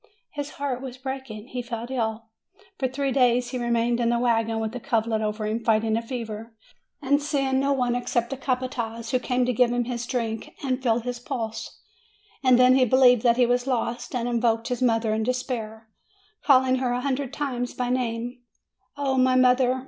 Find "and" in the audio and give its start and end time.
7.03-7.21, 10.63-10.81, 12.43-12.57, 14.15-14.27